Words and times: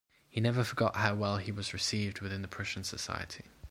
He 0.27 0.41
never 0.41 0.63
forgot 0.63 0.95
how 0.95 1.13
well 1.13 1.37
he 1.37 1.51
was 1.51 1.73
received 1.73 2.21
within 2.21 2.41
the 2.41 2.47
Prussian 2.47 2.83
society. 2.83 3.43